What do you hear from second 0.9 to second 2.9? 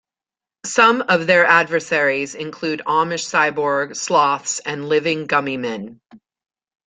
of their adversaries include